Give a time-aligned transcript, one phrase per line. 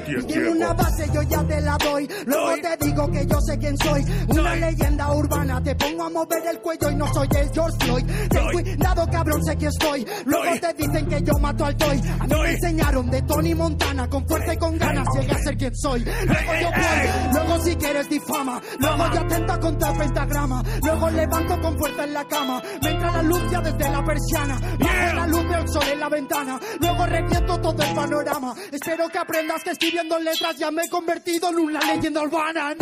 [0.00, 2.08] Tiene una base, yo ya te la doy.
[2.26, 4.04] Luego te digo que yo sé quién soy.
[4.28, 5.62] Una leyenda urbana.
[5.62, 8.04] Te pongo a mover el cuello y no soy el George Floyd.
[8.30, 10.06] Ten cuidado, cabrón, sé que estoy.
[10.24, 12.00] Luego te dicen que yo mato al toy.
[12.20, 14.08] A mí me enseñaron de Tony Montana.
[14.08, 16.04] Con fuerza y con ganas llegué a ser quien soy.
[16.04, 17.13] Luego yo voy.
[17.54, 18.60] Luego si quieres difama.
[18.80, 20.62] Luego yo atento contra el pentagrama.
[20.82, 22.62] Luego levanto con fuerza en la cama.
[22.82, 24.58] Me entra la luz ya desde la persiana.
[24.58, 25.14] Bajo Yeah.
[25.14, 26.60] la luz veo el sol en la ventana.
[26.80, 28.54] Luego reviento todo el panorama.
[28.72, 32.74] Espero que aprendas que escribiendo letras ya me he convertido en una leyenda urbana.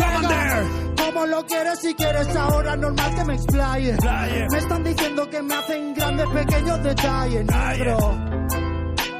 [0.96, 3.90] Como lo quieres si quieres ahora, normal que me explaye.
[3.90, 4.46] Explaye.
[4.50, 7.98] Me están diciendo que me hacen grandes pequeños detalles, negro.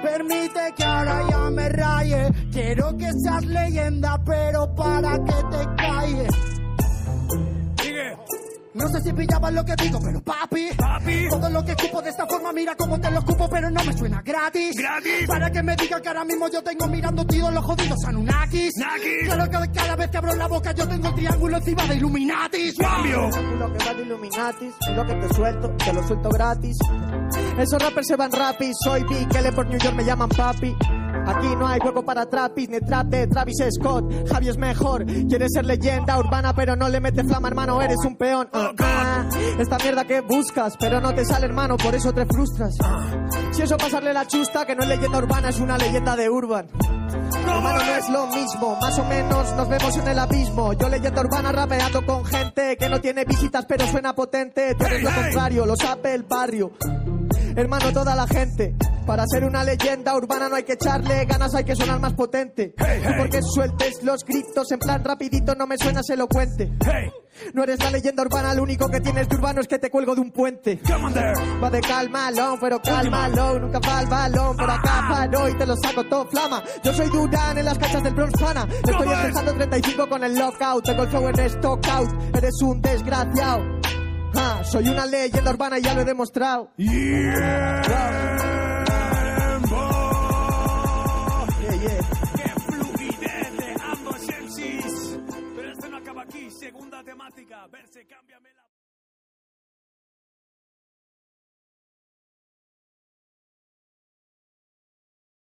[0.03, 2.29] Permite que ahora ya me raye.
[2.53, 6.29] Quiero que seas leyenda, pero para que te calles.
[7.81, 8.17] Sigue,
[8.75, 10.69] No sé si pillabas lo que digo, pero papi.
[10.77, 11.29] papi.
[11.31, 13.93] Todo lo que escupo de esta forma, mira cómo te lo escupo, pero no me
[13.97, 14.77] suena gratis.
[14.77, 15.27] Gratis.
[15.27, 18.73] Para que me diga que ahora mismo yo tengo mirando tío los jodidos Anunnakis.
[18.77, 19.25] Nakis.
[19.25, 22.77] Claro que cada vez que abro la boca yo tengo el triángulo encima de Illuminatis.
[22.79, 23.31] Cambio.
[23.31, 26.77] Tú lo que va de Illuminatis, lo que te suelto, te lo suelto gratis.
[27.59, 30.75] Esos rappers se van rapis, soy Big L por New York me llaman papi.
[31.27, 34.29] Aquí no hay hueco para trapis, ni trap de Travis Scott.
[34.29, 38.17] Javi es mejor, quieres ser leyenda urbana, pero no le mete flama, hermano, eres un
[38.17, 38.49] peón.
[38.53, 39.29] Ah, ah.
[39.59, 42.75] Esta mierda que buscas, pero no te sale, hermano, por eso te frustras.
[43.53, 46.69] Si eso pasarle la chusta, que no es leyenda urbana, es una leyenda de urban.
[47.15, 50.73] Hermano, no es lo mismo, más o menos nos vemos en el abismo.
[50.75, 54.75] Yo leyenda urbana rapeando con gente que no tiene visitas pero suena potente.
[54.75, 56.73] Tú eres lo contrario, lo sabe el barrio.
[57.57, 58.75] Hermano, toda la gente.
[59.07, 62.73] Para ser una leyenda urbana no hay que echarle ganas, hay que sonar más potente.
[62.79, 63.15] Hey, Tú hey.
[63.19, 66.71] porque sueltes los gritos en plan rapidito no me suenas elocuente.
[66.87, 67.11] Hey,
[67.53, 70.15] No eres la leyenda urbana, lo único que tienes de urbano es que te cuelgo
[70.15, 70.81] de un puente.
[71.63, 74.92] Va de calmalón, pero cálmalo, nunca va el balón, por acá
[75.49, 76.63] y te lo saco todo flama.
[76.83, 80.85] Yo soy Durán en las canchas del Bronx Pana, estoy empezando 35 con el lockout,
[80.85, 83.63] tengo el flow en stock out, eres un desgraciado.
[84.35, 86.71] Ah, soy una leyenda urbana y ya lo he demostrado.
[86.77, 87.83] Yeah,
[91.81, 92.01] yeah.
[92.37, 95.19] ¡Qué fluidez de ambos MCs!
[95.57, 96.51] Pero esto no acaba aquí.
[96.51, 97.67] Segunda temática.
[97.69, 98.72] Verse, cámbiame la...